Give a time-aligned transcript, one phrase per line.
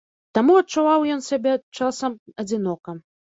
[0.37, 2.99] Таму адчуваў ён сябе часам адзінока.